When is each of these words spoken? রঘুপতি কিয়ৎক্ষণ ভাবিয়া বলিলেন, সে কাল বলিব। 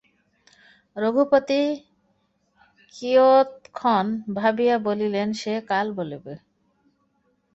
রঘুপতি 0.97 1.61
কিয়ৎক্ষণ 2.93 4.05
ভাবিয়া 4.35 4.75
বলিলেন, 4.87 5.27
সে 5.33 5.53
কাল 5.69 5.87
বলিব। 5.97 6.25